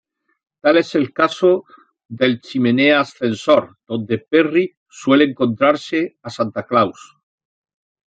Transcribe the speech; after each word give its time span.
Tal 0.65 0.77
es 0.77 0.95
el 0.95 1.13
caso 1.13 1.65
del 2.07 2.41
chimenea 2.41 3.01
ascensor, 3.01 3.77
donde 3.87 4.17
Perry 4.17 4.75
suele 4.89 5.25
encontrarse 5.25 6.17
a 6.23 6.31
Santa 6.31 6.65
Claus. 6.65 7.19